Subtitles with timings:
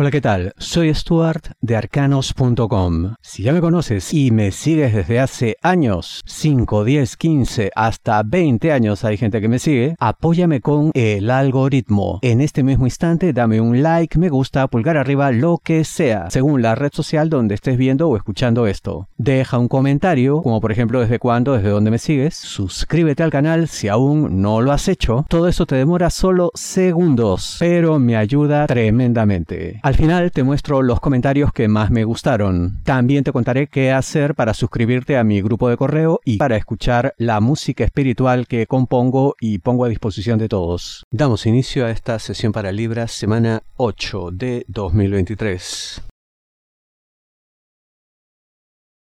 [0.00, 0.52] Hola, ¿qué tal?
[0.58, 3.14] Soy Stuart de arcanos.com.
[3.20, 8.70] Si ya me conoces y me sigues desde hace años, 5, 10, 15, hasta 20
[8.70, 12.20] años hay gente que me sigue, apóyame con el algoritmo.
[12.22, 16.62] En este mismo instante dame un like, me gusta, pulgar arriba, lo que sea, según
[16.62, 19.08] la red social donde estés viendo o escuchando esto.
[19.16, 22.36] Deja un comentario, como por ejemplo desde cuándo, desde dónde me sigues.
[22.36, 25.26] Suscríbete al canal si aún no lo has hecho.
[25.28, 29.80] Todo eso te demora solo segundos, pero me ayuda tremendamente.
[29.88, 32.82] Al final te muestro los comentarios que más me gustaron.
[32.84, 37.14] También te contaré qué hacer para suscribirte a mi grupo de correo y para escuchar
[37.16, 41.06] la música espiritual que compongo y pongo a disposición de todos.
[41.10, 46.02] Damos inicio a esta sesión para Libra, semana 8 de 2023.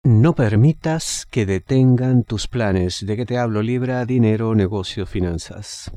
[0.05, 3.07] No permitas que detengan tus planes.
[3.07, 3.63] ¿De qué te hablo?
[3.63, 5.91] Libra, dinero, negocio, finanzas.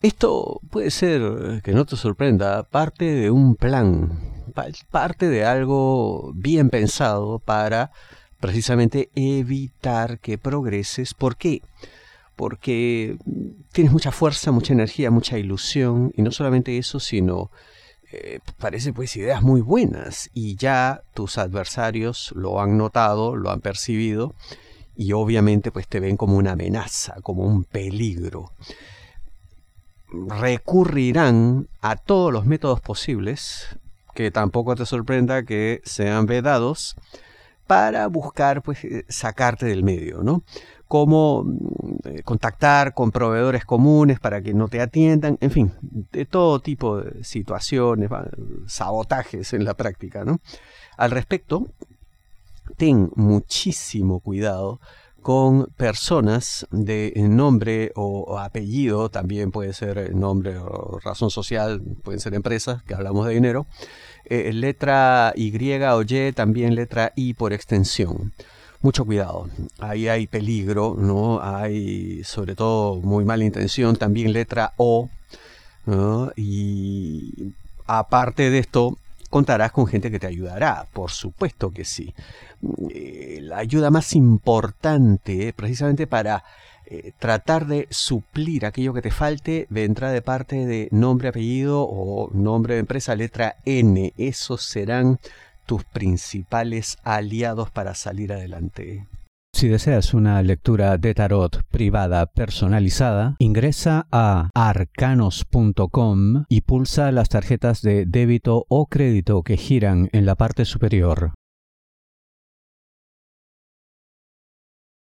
[0.00, 4.16] Esto puede ser, que no te sorprenda, parte de un plan,
[4.92, 7.90] parte de algo bien pensado para
[8.38, 11.14] precisamente evitar que progreses.
[11.14, 11.62] ¿Por qué?
[12.36, 13.16] Porque
[13.72, 17.50] tienes mucha fuerza, mucha energía, mucha ilusión, y no solamente eso, sino
[18.12, 23.60] eh, parece pues ideas muy buenas, y ya tus adversarios lo han notado, lo han
[23.60, 24.32] percibido,
[24.96, 28.52] y obviamente pues te ven como una amenaza, como un peligro
[30.10, 33.76] recurrirán a todos los métodos posibles,
[34.14, 36.96] que tampoco te sorprenda que sean vedados,
[37.66, 40.42] para buscar pues, eh, sacarte del medio, ¿no?
[40.88, 46.60] Como mm, contactar con proveedores comunes para que no te atiendan, en fin, de todo
[46.60, 48.10] tipo de situaciones,
[48.66, 50.40] sabotajes en la práctica, ¿no?
[50.96, 51.66] Al respecto,
[52.76, 54.80] ten muchísimo cuidado
[55.28, 62.32] con personas de nombre o apellido, también puede ser nombre o razón social, pueden ser
[62.32, 63.66] empresas, que hablamos de dinero,
[64.24, 65.52] eh, letra Y
[65.92, 68.32] o Y, también letra I por extensión.
[68.80, 69.50] Mucho cuidado,
[69.80, 71.42] ahí hay peligro, ¿no?
[71.42, 75.10] Hay sobre todo muy mala intención, también letra O,
[76.36, 77.52] y
[77.86, 78.96] aparte de esto,
[79.28, 82.14] contarás con gente que te ayudará, por supuesto que sí.
[82.90, 86.44] Eh, la ayuda más importante, precisamente para
[86.86, 92.30] eh, tratar de suplir aquello que te falte, vendrá de parte de nombre, apellido o
[92.32, 94.12] nombre de empresa, letra N.
[94.16, 95.18] Esos serán
[95.66, 99.06] tus principales aliados para salir adelante.
[99.58, 107.82] Si deseas una lectura de tarot privada personalizada, ingresa a arcanos.com y pulsa las tarjetas
[107.82, 111.32] de débito o crédito que giran en la parte superior.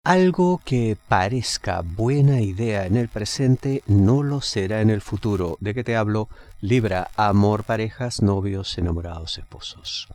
[0.02, 5.58] Algo que parezca buena idea en el presente no lo será en el futuro.
[5.60, 6.30] ¿De qué te hablo?
[6.62, 10.08] Libra, amor, parejas, novios, enamorados, esposos.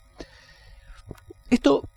[1.52, 1.88] Esto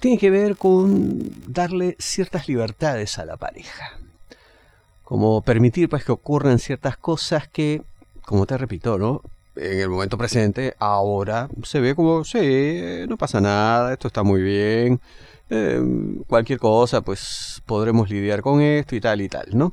[0.00, 3.98] tiene que ver con darle ciertas libertades a la pareja.
[5.04, 7.82] Como permitir pues que ocurran ciertas cosas que,
[8.22, 9.22] como te repito, ¿no?
[9.56, 14.40] En el momento presente, ahora se ve como, sí, no pasa nada, esto está muy
[14.40, 15.00] bien,
[15.50, 15.82] eh,
[16.28, 19.72] cualquier cosa, pues podremos lidiar con esto y tal y tal, ¿no?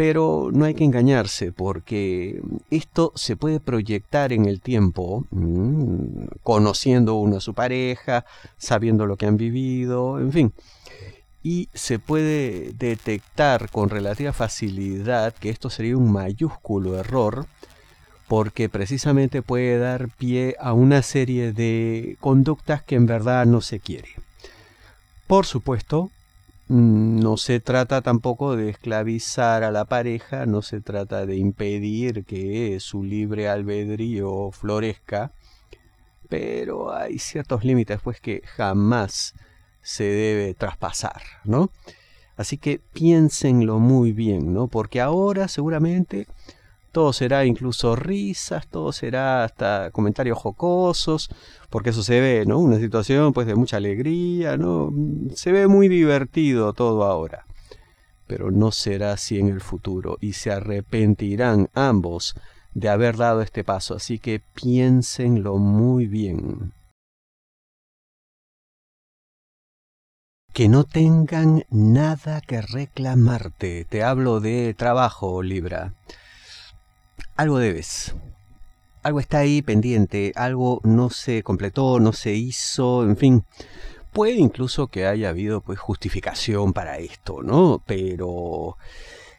[0.00, 2.40] Pero no hay que engañarse porque
[2.70, 8.24] esto se puede proyectar en el tiempo, mm, conociendo uno a su pareja,
[8.56, 10.54] sabiendo lo que han vivido, en fin.
[11.42, 17.44] Y se puede detectar con relativa facilidad que esto sería un mayúsculo error
[18.26, 23.80] porque precisamente puede dar pie a una serie de conductas que en verdad no se
[23.80, 24.08] quiere.
[25.26, 26.10] Por supuesto,
[26.70, 32.78] no se trata tampoco de esclavizar a la pareja, no se trata de impedir que
[32.78, 35.32] su libre albedrío florezca,
[36.28, 39.34] pero hay ciertos límites pues que jamás
[39.82, 41.72] se debe traspasar, ¿no?
[42.36, 44.68] Así que piénsenlo muy bien, ¿no?
[44.68, 46.28] Porque ahora seguramente
[46.92, 51.30] todo será incluso risas, todo será hasta comentarios jocosos,
[51.70, 52.58] porque eso se ve, ¿no?
[52.58, 54.92] Una situación pues de mucha alegría, ¿no?
[55.34, 57.46] Se ve muy divertido todo ahora.
[58.26, 62.34] Pero no será así en el futuro y se arrepentirán ambos
[62.74, 66.72] de haber dado este paso, así que piénsenlo muy bien.
[70.52, 73.84] Que no tengan nada que reclamarte.
[73.84, 75.94] Te hablo de trabajo, Libra
[77.40, 78.14] algo debes.
[79.02, 83.44] Algo está ahí pendiente, algo no se completó, no se hizo, en fin.
[84.12, 87.82] Puede incluso que haya habido pues justificación para esto, ¿no?
[87.86, 88.76] Pero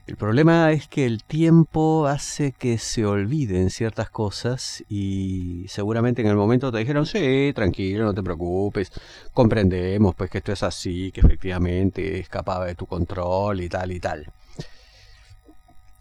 [0.07, 6.27] El problema es que el tiempo hace que se olviden ciertas cosas y seguramente en
[6.27, 8.91] el momento te dijeron, sí, tranquilo, no te preocupes,
[9.33, 13.99] comprendemos pues que esto es así, que efectivamente escapaba de tu control y tal y
[13.99, 14.27] tal.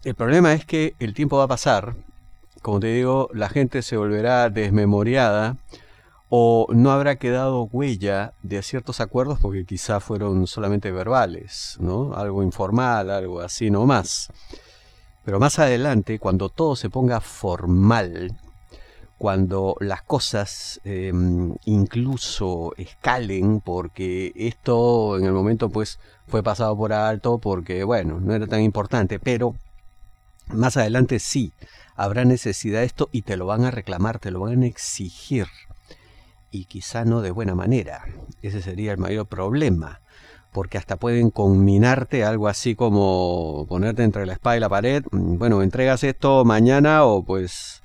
[0.03, 1.95] El problema es que el tiempo va a pasar,
[2.63, 5.57] como te digo, la gente se volverá desmemoriada
[6.29, 12.15] o no habrá quedado huella de ciertos acuerdos porque quizá fueron solamente verbales, ¿no?
[12.15, 14.29] Algo informal, algo así nomás.
[15.23, 18.35] Pero más adelante, cuando todo se ponga formal,
[19.19, 26.91] cuando las cosas em, incluso escalen, porque esto en el momento pues fue pasado por
[26.91, 29.53] alto, porque bueno, no era tan importante, pero
[30.47, 31.53] más adelante sí,
[31.95, 35.47] habrá necesidad de esto y te lo van a reclamar, te lo van a exigir
[36.51, 38.05] y quizá no de buena manera.
[38.41, 40.01] Ese sería el mayor problema,
[40.51, 45.03] porque hasta pueden conminarte algo así como ponerte entre la espada y la pared.
[45.11, 47.81] Mm, bueno, entregas esto mañana o pues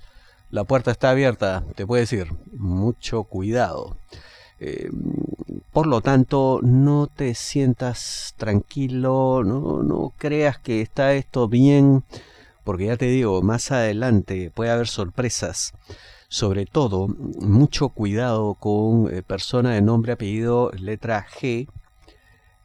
[0.51, 3.97] la puerta está abierta, te puede decir, mucho cuidado.
[4.59, 4.91] Eh,
[5.73, 12.05] por lo tanto, no te sientas tranquilo, no, no creas que está esto bien,
[12.67, 15.73] porque ya te digo, más adelante puede haber sorpresas
[16.29, 21.69] sobre todo, mucho cuidado con eh, persona de nombre, apellido, letra G.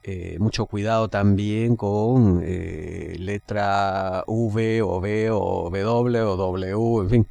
[0.03, 7.09] Eh, mucho cuidado también con eh, letra V o B o W o W, en
[7.09, 7.27] fin.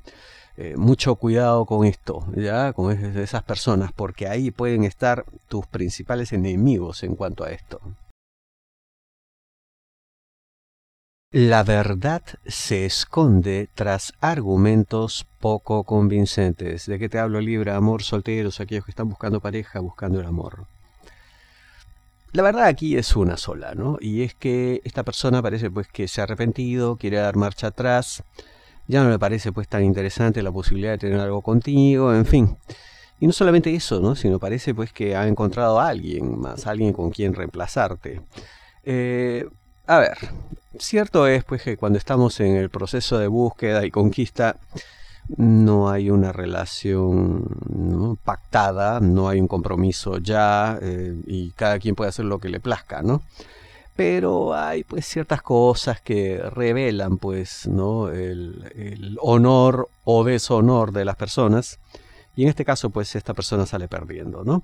[0.76, 7.02] mucho cuidado con esto, ya, con esas personas, porque ahí pueden estar tus principales enemigos
[7.02, 7.80] en cuanto a esto.
[11.32, 16.86] La verdad se esconde tras argumentos poco convincentes.
[16.86, 17.76] ¿De qué te hablo, Libra?
[17.76, 20.66] Amor, solteros, aquellos que están buscando pareja, buscando el amor.
[22.32, 23.96] La verdad aquí es una sola, ¿no?
[24.00, 28.24] Y es que esta persona parece pues que se ha arrepentido, quiere dar marcha atrás,
[28.88, 32.56] ya no le parece pues tan interesante la posibilidad de tener algo contigo, en fin.
[33.20, 34.16] Y no solamente eso, ¿no?
[34.16, 38.20] Sino parece pues que ha encontrado a alguien más, alguien con quien reemplazarte.
[38.82, 39.46] Eh,
[39.90, 40.18] a ver,
[40.78, 44.56] cierto es pues que cuando estamos en el proceso de búsqueda y conquista
[45.36, 52.10] no hay una relación pactada, no hay un compromiso ya eh, y cada quien puede
[52.10, 53.22] hacer lo que le plazca, ¿no?
[53.96, 58.10] Pero hay pues ciertas cosas que revelan pues, ¿no?
[58.10, 61.80] El, el honor o deshonor de las personas
[62.36, 64.62] y en este caso pues esta persona sale perdiendo, ¿no?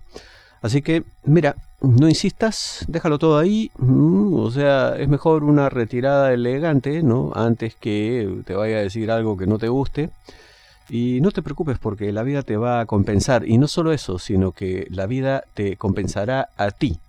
[0.63, 3.71] Así que, mira, no insistas, déjalo todo ahí.
[3.79, 7.33] Mm, o sea, es mejor una retirada elegante, ¿no?
[7.35, 10.11] Antes que te vaya a decir algo que no te guste.
[10.89, 13.47] Y no te preocupes porque la vida te va a compensar.
[13.47, 17.01] Y no solo eso, sino que la vida te compensará a ti,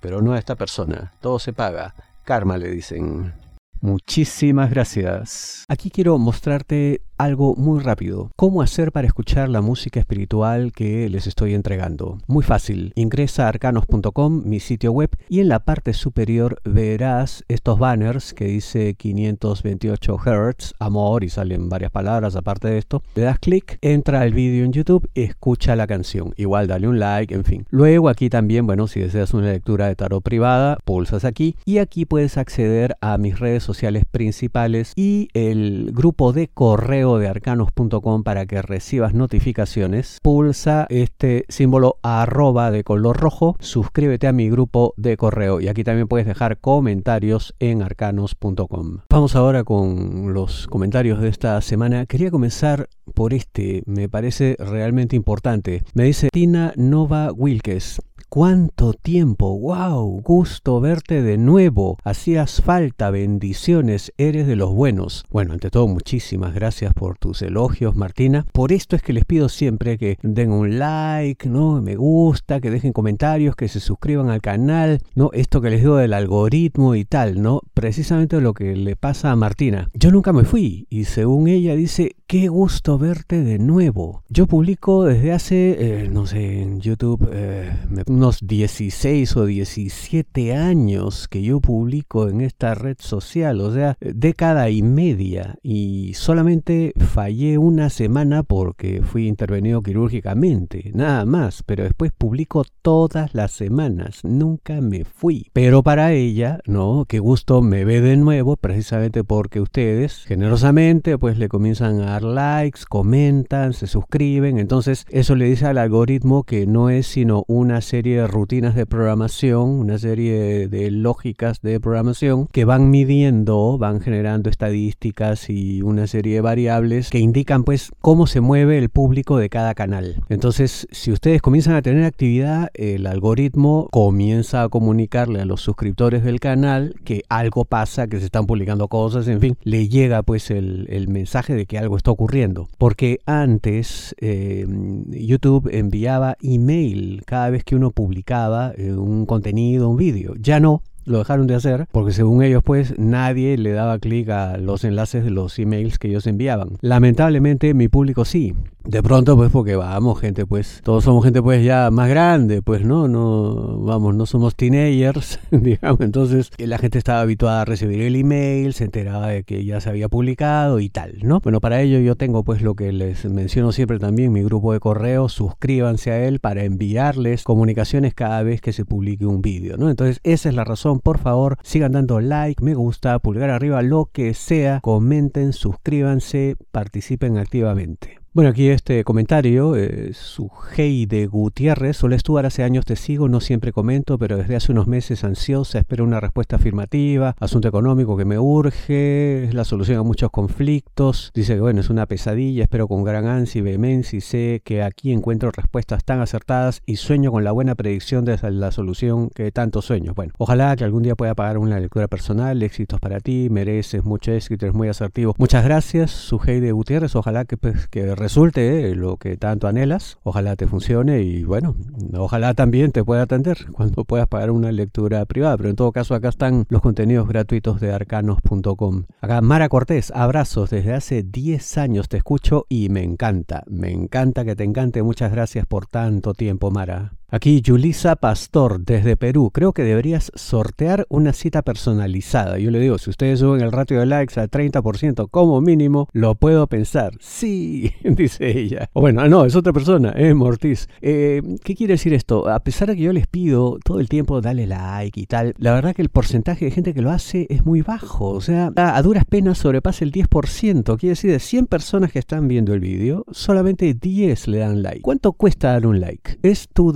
[0.00, 1.12] pero no a esta persona.
[1.20, 1.94] Todo se paga.
[2.24, 3.34] Karma le dicen.
[3.82, 5.64] Muchísimas gracias.
[5.68, 8.30] Aquí quiero mostrarte algo muy rápido.
[8.36, 12.18] ¿Cómo hacer para escuchar la música espiritual que les estoy entregando?
[12.26, 12.92] Muy fácil.
[12.96, 18.46] Ingresa a arcanos.com, mi sitio web, y en la parte superior verás estos banners que
[18.46, 23.02] dice 528 Hz, amor, y salen varias palabras aparte de esto.
[23.14, 26.32] Le das clic, entra al vídeo en YouTube, escucha la canción.
[26.38, 27.66] Igual dale un like, en fin.
[27.68, 32.06] Luego aquí también, bueno, si deseas una lectura de tarot privada, pulsas aquí y aquí
[32.06, 38.46] puedes acceder a mis redes sociales principales y el grupo de correo de arcanos.com para
[38.46, 40.18] que recibas notificaciones.
[40.22, 45.84] Pulsa este símbolo arroba de color rojo, suscríbete a mi grupo de correo y aquí
[45.84, 48.98] también puedes dejar comentarios en arcanos.com.
[49.10, 52.06] Vamos ahora con los comentarios de esta semana.
[52.06, 55.82] Quería comenzar por este, me parece realmente importante.
[55.94, 58.00] Me dice Tina Nova Wilkes.
[58.30, 59.58] ¿Cuánto tiempo?
[59.58, 60.22] ¡Wow!
[60.22, 61.98] Gusto verte de nuevo.
[62.04, 65.24] Hacías falta, bendiciones, eres de los buenos.
[65.32, 68.46] Bueno, ante todo, muchísimas gracias por tus elogios, Martina.
[68.52, 71.82] Por esto es que les pido siempre que den un like, ¿no?
[71.82, 75.30] Me gusta, que dejen comentarios, que se suscriban al canal, ¿no?
[75.32, 77.62] Esto que les digo del algoritmo y tal, ¿no?
[77.74, 79.88] Precisamente lo que le pasa a Martina.
[79.92, 84.22] Yo nunca me fui y según ella dice, qué gusto verte de nuevo.
[84.28, 87.72] Yo publico desde hace, eh, no sé, en YouTube, eh,
[88.06, 94.70] unos 16 o 17 años que yo publico en esta red social, o sea, década
[94.70, 102.12] y media, y solamente fallé una semana porque fui intervenido quirúrgicamente, nada más, pero después
[102.16, 105.50] publico todas las semanas, nunca me fui.
[105.52, 111.36] Pero para ella, no, qué gusto me ve de nuevo, precisamente porque ustedes generosamente pues
[111.36, 114.58] le comienzan a dar likes, comentan, se suscriben.
[114.58, 118.86] Entonces eso le dice al algoritmo que no es sino una serie de rutinas de
[118.86, 126.06] programación, una serie de lógicas de programación que van midiendo, van generando estadísticas y una
[126.06, 130.22] serie de variables que indican pues cómo se mueve el público de cada canal.
[130.28, 136.24] Entonces si ustedes comienzan a tener actividad, el algoritmo comienza a comunicarle a los suscriptores
[136.24, 140.50] del canal que algo pasa, que se están publicando cosas, en fin, le llega pues
[140.50, 142.68] el, mensaje de que algo ocurriendo.
[142.78, 144.66] Porque antes eh,
[145.08, 150.34] YouTube enviaba email cada vez que uno publicaba eh, un contenido, un vídeo.
[150.38, 154.56] Ya no, lo dejaron de hacer porque según ellos pues nadie le daba clic a
[154.56, 156.78] los enlaces de los emails que ellos enviaban.
[156.80, 158.54] Lamentablemente mi público sí.
[158.84, 162.84] De pronto pues porque vamos gente pues todos somos gente pues ya más grande pues
[162.84, 166.00] no no vamos no somos teenagers digamos.
[166.00, 169.90] Entonces la gente estaba habituada a recibir el email se enteraba de que ya se
[169.90, 173.72] había publicado y tal no bueno para ello yo tengo pues lo que les menciono
[173.72, 178.72] siempre también mi grupo de correo suscríbanse a él para enviarles comunicaciones cada vez que
[178.72, 182.62] se publique un vídeo no entonces esa es la razón por favor, sigan dando like,
[182.62, 188.19] me gusta, pulgar arriba, lo que sea, comenten, suscríbanse, participen activamente.
[188.32, 190.48] Bueno, aquí este comentario, eh, su
[190.80, 194.86] de Gutiérrez, Solo Stuart, hace años te sigo, no siempre comento, pero desde hace unos
[194.86, 200.02] meses ansiosa, espero una respuesta afirmativa, asunto económico que me urge, es la solución a
[200.02, 204.20] muchos conflictos, dice que bueno, es una pesadilla, espero con gran ansia y vehemencia y
[204.20, 208.70] sé que aquí encuentro respuestas tan acertadas y sueño con la buena predicción de la
[208.70, 210.14] solución que tanto sueño.
[210.14, 214.32] Bueno, ojalá que algún día pueda pagar una lectura personal, éxitos para ti, mereces mucho
[214.32, 215.34] éxito, eres muy asertivo.
[215.36, 220.18] Muchas gracias, su de Gutiérrez, ojalá que, pues, que resulte lo que tanto anhelas.
[220.22, 221.74] Ojalá te funcione y bueno,
[222.14, 225.56] ojalá también te pueda atender cuando puedas pagar una lectura privada.
[225.56, 229.04] Pero en todo caso acá están los contenidos gratuitos de arcanos.com.
[229.20, 230.70] Acá Mara Cortés, abrazos.
[230.70, 233.64] Desde hace 10 años te escucho y me encanta.
[233.66, 235.02] Me encanta que te encante.
[235.02, 237.19] Muchas gracias por tanto tiempo, Mara.
[237.32, 239.52] Aquí Julisa Pastor desde Perú.
[239.52, 242.58] Creo que deberías sortear una cita personalizada.
[242.58, 246.34] Yo le digo, si ustedes suben el ratio de likes al 30% como mínimo, lo
[246.34, 247.12] puedo pensar.
[247.20, 248.90] Sí, dice ella.
[248.94, 250.88] O bueno, no, es otra persona, es Mortiz.
[251.02, 252.48] Eh, ¿Qué quiere decir esto?
[252.48, 255.72] A pesar de que yo les pido todo el tiempo dale like y tal, la
[255.72, 258.30] verdad que el porcentaje de gente que lo hace es muy bajo.
[258.30, 260.98] O sea, a duras penas sobrepasa el 10%.
[260.98, 265.02] Quiere decir, de 100 personas que están viendo el vídeo, solamente 10 le dan like.
[265.02, 266.40] ¿Cuánto cuesta dar un like?
[266.42, 266.92] Es tu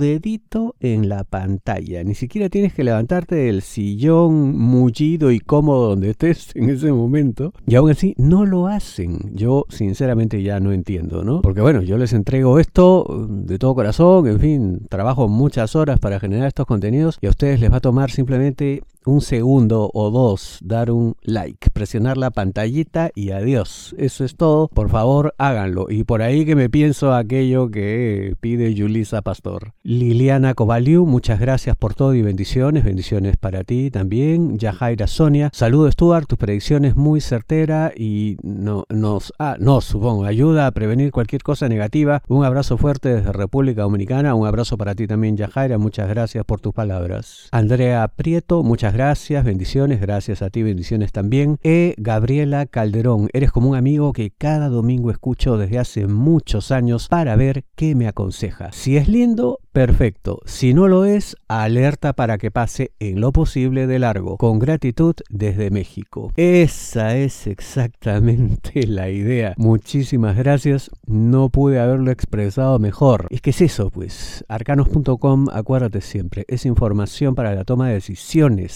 [0.79, 2.03] en la pantalla.
[2.03, 7.53] Ni siquiera tienes que levantarte del sillón mullido y cómodo donde estés en ese momento.
[7.67, 9.19] Y aún así no lo hacen.
[9.35, 11.41] Yo sinceramente ya no entiendo, ¿no?
[11.41, 16.19] Porque bueno, yo les entrego esto de todo corazón, en fin, trabajo muchas horas para
[16.19, 20.59] generar estos contenidos y a ustedes les va a tomar simplemente un segundo o dos,
[20.61, 23.95] dar un like, presionar la pantallita y adiós.
[23.97, 24.67] Eso es todo.
[24.67, 25.87] Por favor, háganlo.
[25.89, 29.73] Y por ahí que me pienso aquello que pide Yulisa Pastor.
[29.83, 32.83] Liliana Kovaliu, muchas gracias por todo y bendiciones.
[32.83, 34.57] Bendiciones para ti también.
[34.57, 40.67] Yajaira Sonia, saludo Stuart, tus predicciones muy certera y no, nos, ah, nos, supongo, ayuda
[40.67, 42.21] a prevenir cualquier cosa negativa.
[42.27, 44.35] Un abrazo fuerte desde República Dominicana.
[44.35, 45.77] Un abrazo para ti también, Yajaira.
[45.77, 47.49] Muchas gracias por tus palabras.
[47.51, 51.57] Andrea Prieto, muchas gracias, bendiciones, gracias a ti, bendiciones también.
[51.63, 51.95] E.
[51.97, 57.35] Gabriela Calderón, eres como un amigo que cada domingo escucho desde hace muchos años para
[57.35, 58.71] ver qué me aconseja.
[58.71, 60.39] Si es lindo, perfecto.
[60.45, 64.37] Si no lo es, alerta para que pase en lo posible de largo.
[64.37, 66.31] Con gratitud desde México.
[66.35, 69.53] Esa es exactamente la idea.
[69.57, 70.89] Muchísimas gracias.
[71.05, 73.27] No pude haberlo expresado mejor.
[73.29, 74.43] Es que es eso, pues.
[74.47, 78.15] Arcanos.com, acuérdate siempre, es información para la toma de decisiones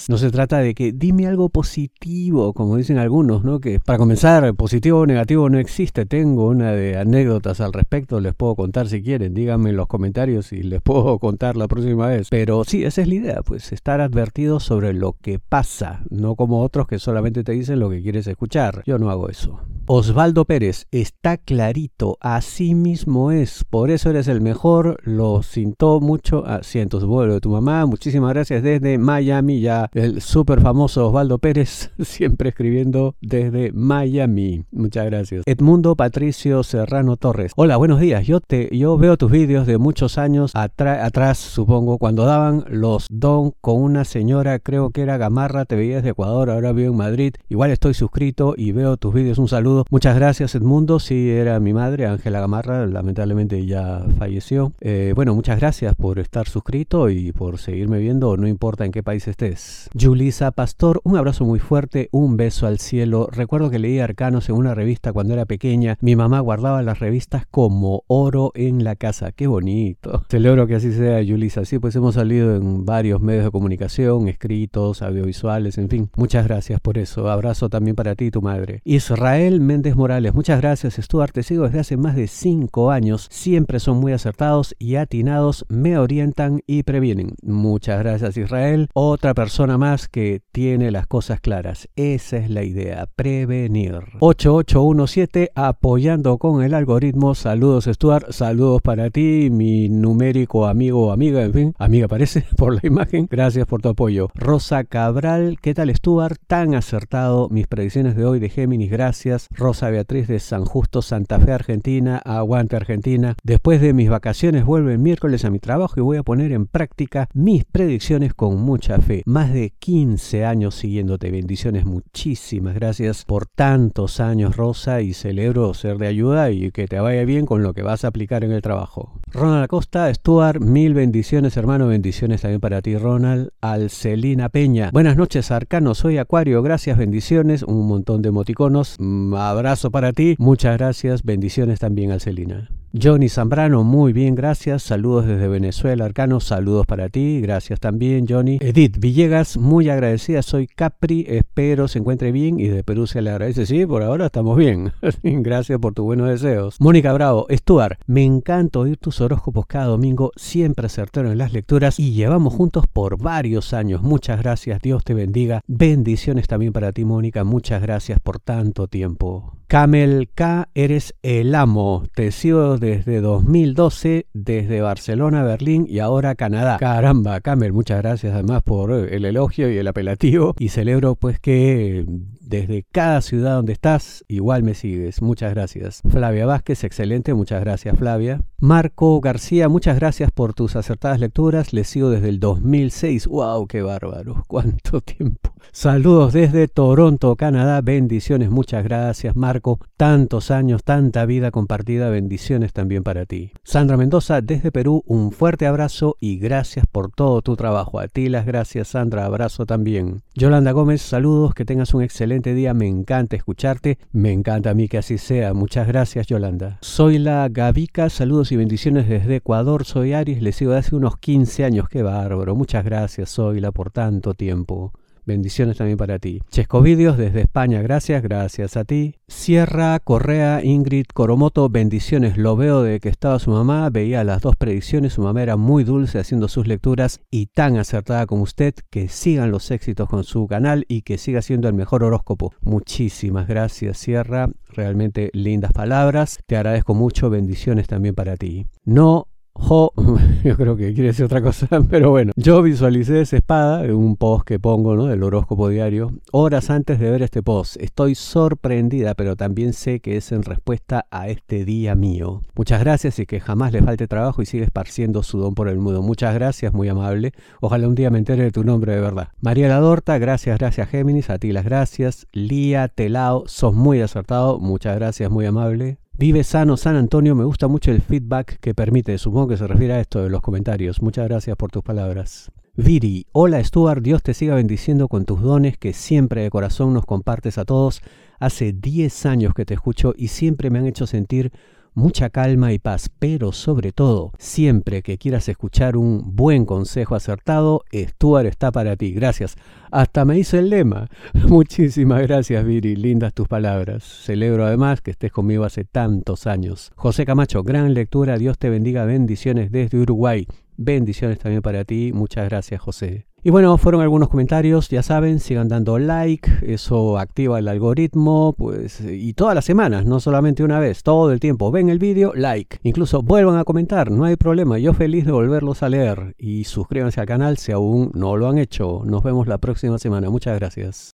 [0.09, 3.59] no se trata de que dime algo positivo, como dicen algunos, ¿no?
[3.59, 6.05] Que para comenzar, positivo o negativo no existe.
[6.05, 9.33] Tengo una de anécdotas al respecto, les puedo contar si quieren.
[9.33, 12.29] Díganme en los comentarios y les puedo contar la próxima vez.
[12.31, 16.63] Pero sí, esa es la idea, pues estar advertido sobre lo que pasa, no como
[16.63, 18.81] otros que solamente te dicen lo que quieres escuchar.
[18.87, 19.59] Yo no hago eso.
[19.91, 26.45] Osvaldo Pérez, está clarito, así mismo es, por eso eres el mejor, lo sintió mucho,
[26.45, 31.89] asientos vuelo de tu mamá, muchísimas gracias desde Miami, ya el súper famoso Osvaldo Pérez,
[32.01, 35.41] siempre escribiendo desde Miami, muchas gracias.
[35.47, 40.19] Edmundo Patricio Serrano Torres, hola, buenos días, yo, te, yo veo tus vídeos de muchos
[40.19, 45.75] años atrás, supongo, cuando daban los don con una señora, creo que era Gamarra, te
[45.75, 49.47] veías de Ecuador, ahora vivo en Madrid, igual estoy suscrito y veo tus vídeos, un
[49.47, 54.73] saludo Muchas gracias Edmundo, sí era mi madre, Ángela Gamarra, lamentablemente ya falleció.
[54.81, 59.03] Eh, bueno, muchas gracias por estar suscrito y por seguirme viendo, no importa en qué
[59.03, 59.89] país estés.
[59.99, 63.29] Julisa Pastor, un abrazo muy fuerte, un beso al cielo.
[63.31, 65.97] Recuerdo que leí Arcanos en una revista cuando era pequeña.
[66.01, 69.31] Mi mamá guardaba las revistas como oro en la casa.
[69.31, 70.23] Qué bonito.
[70.29, 71.65] Celebro que así sea, Julisa.
[71.65, 76.09] Sí, pues hemos salido en varios medios de comunicación, escritos, audiovisuales, en fin.
[76.15, 77.29] Muchas gracias por eso.
[77.29, 78.81] Abrazo también para ti tu madre.
[78.83, 80.95] Israel Morales, muchas gracias.
[80.95, 83.27] Stuart, te sigo desde hace más de cinco años.
[83.29, 87.35] Siempre son muy acertados y atinados, me orientan y previenen.
[87.43, 88.89] Muchas gracias, Israel.
[88.93, 91.87] Otra persona más que tiene las cosas claras.
[91.95, 93.99] Esa es la idea, prevenir.
[94.21, 97.35] 8817, apoyando con el algoritmo.
[97.35, 98.31] Saludos, Stuart.
[98.31, 103.27] Saludos para ti, mi numérico amigo o amiga, en fin, amiga parece por la imagen.
[103.29, 104.29] Gracias por tu apoyo.
[104.33, 106.39] Rosa Cabral, ¿qué tal, Stuart?
[106.47, 109.47] Tan acertado mis predicciones de hoy de Géminis, gracias.
[109.59, 112.21] Rosa Beatriz de San Justo, Santa Fe, Argentina.
[112.23, 113.35] Aguante, Argentina.
[113.43, 116.65] Después de mis vacaciones vuelvo el miércoles a mi trabajo y voy a poner en
[116.65, 119.21] práctica mis predicciones con mucha fe.
[119.25, 121.29] Más de 15 años siguiéndote.
[121.29, 126.99] Bendiciones, muchísimas gracias por tantos años, Rosa, y celebro ser de ayuda y que te
[126.99, 129.19] vaya bien con lo que vas a aplicar en el trabajo.
[129.31, 133.49] Ronald Acosta, Stuart, mil bendiciones, hermano, bendiciones también para ti, Ronald.
[133.59, 138.95] Alcelina Peña, buenas noches, Arcano, soy Acuario, gracias, bendiciones, un montón de emoticonos,
[139.39, 142.69] abrazo para ti, muchas gracias, bendiciones también, Alcelina.
[142.91, 144.81] Johnny Zambrano, muy bien, gracias.
[144.81, 148.57] Saludos desde Venezuela, Arcano, saludos para ti, gracias también, Johnny.
[148.61, 153.29] Edith Villegas, muy agradecida, soy Capri, espero se encuentre bien y de Perú se le
[153.29, 153.67] agradece.
[153.67, 154.91] Sí, por ahora estamos bien.
[155.23, 156.77] gracias por tus buenos deseos.
[156.79, 161.99] Mónica Bravo, Stuart, me encanta oír tus horóscopos cada domingo, siempre acertaron en las lecturas
[161.99, 164.01] y llevamos juntos por varios años.
[164.01, 165.61] Muchas gracias, Dios te bendiga.
[165.67, 169.58] Bendiciones también para ti, Mónica, muchas gracias por tanto tiempo.
[169.69, 172.03] Camel K, eres el amo.
[172.15, 176.77] Te sigo desde 2012, desde Barcelona, Berlín y ahora Canadá.
[176.79, 180.55] Caramba, Camel, muchas gracias además por el elogio y el apelativo.
[180.57, 182.03] Y celebro pues que
[182.49, 185.21] desde cada ciudad donde estás, igual me sigues.
[185.21, 186.01] Muchas gracias.
[186.09, 187.35] Flavia Vázquez, excelente.
[187.35, 188.41] Muchas gracias, Flavia.
[188.57, 191.73] Marco García, muchas gracias por tus acertadas lecturas.
[191.73, 193.27] Les sigo desde el 2006.
[193.27, 193.67] ¡Wow!
[193.67, 194.43] ¡Qué bárbaro!
[194.47, 195.53] ¡Cuánto tiempo!
[195.71, 197.81] Saludos desde Toronto, Canadá.
[197.81, 198.49] Bendiciones.
[198.49, 199.79] Muchas gracias, Marco.
[199.95, 202.09] Tantos años, tanta vida compartida.
[202.09, 203.51] Bendiciones también para ti.
[203.63, 207.99] Sandra Mendoza, desde Perú, un fuerte abrazo y gracias por todo tu trabajo.
[207.99, 209.25] A ti las gracias, Sandra.
[209.25, 210.23] Abrazo también.
[210.33, 211.53] Yolanda Gómez, saludos.
[211.53, 215.53] Que tengas un excelente día, me encanta escucharte, me encanta a mí que así sea.
[215.53, 216.77] Muchas gracias Yolanda.
[216.81, 221.17] Soy la Gavica, saludos y bendiciones desde Ecuador, soy Aries, le sigo de hace unos
[221.17, 222.55] 15 años, qué bárbaro.
[222.55, 224.93] Muchas gracias, Soyla, por tanto tiempo.
[225.25, 226.41] Bendiciones también para ti.
[226.49, 229.15] Chesco Vídeos desde España, gracias, gracias a ti.
[229.27, 232.37] Sierra Correa, Ingrid Coromoto, bendiciones.
[232.37, 235.83] Lo veo de que estaba su mamá, veía las dos predicciones, su mamá era muy
[235.83, 238.73] dulce haciendo sus lecturas y tan acertada como usted.
[238.89, 242.53] Que sigan los éxitos con su canal y que siga siendo el mejor horóscopo.
[242.61, 244.49] Muchísimas gracias, Sierra.
[244.69, 246.39] Realmente lindas palabras.
[246.45, 247.29] Te agradezco mucho.
[247.29, 248.67] Bendiciones también para ti.
[248.85, 249.27] No
[250.43, 254.15] Yo creo que quiere decir otra cosa, pero bueno, yo visualicé esa espada en un
[254.15, 255.05] post que pongo, ¿no?
[255.05, 257.77] Del horóscopo diario, horas antes de ver este post.
[257.79, 262.41] Estoy sorprendida, pero también sé que es en respuesta a este día mío.
[262.55, 265.77] Muchas gracias y que jamás le falte trabajo y sigue esparciendo su don por el
[265.77, 266.01] mundo.
[266.01, 267.33] Muchas gracias, muy amable.
[267.61, 269.29] Ojalá un día me entere de tu nombre de verdad.
[269.41, 272.27] María Ladorta, gracias, gracias Géminis, a ti las gracias.
[272.31, 275.99] Lía Telao, sos muy acertado, muchas gracias, muy amable.
[276.19, 279.93] Vive sano San Antonio, me gusta mucho el feedback que permite, supongo que se refiere
[279.93, 281.01] a esto de los comentarios.
[281.01, 282.51] Muchas gracias por tus palabras.
[282.75, 287.05] Viri, hola Stuart, Dios te siga bendiciendo con tus dones que siempre de corazón nos
[287.05, 288.01] compartes a todos.
[288.37, 291.53] Hace 10 años que te escucho y siempre me han hecho sentir
[291.93, 297.83] mucha calma y paz, pero sobre todo, siempre que quieras escuchar un buen consejo acertado,
[297.93, 299.11] Stuart está para ti.
[299.11, 299.55] Gracias.
[299.91, 301.07] Hasta me hizo el lema.
[301.47, 302.95] Muchísimas gracias, Viri.
[302.95, 304.03] Lindas tus palabras.
[304.03, 306.91] Celebro además que estés conmigo hace tantos años.
[306.95, 308.37] José Camacho, gran lectura.
[308.37, 309.05] Dios te bendiga.
[309.05, 310.47] Bendiciones desde Uruguay.
[310.77, 312.11] Bendiciones también para ti.
[312.13, 313.28] Muchas gracias, José.
[313.41, 318.99] Y bueno, fueron algunos comentarios, ya saben, sigan dando like, eso activa el algoritmo, pues,
[318.99, 321.71] y todas las semanas, no solamente una vez, todo el tiempo.
[321.71, 322.79] Ven el vídeo, like.
[322.83, 326.35] Incluso vuelvan a comentar, no hay problema, yo feliz de volverlos a leer.
[326.37, 329.03] Y suscríbanse al canal si aún no lo han hecho.
[329.05, 331.07] Nos vemos la próxima semana, muchas gracias.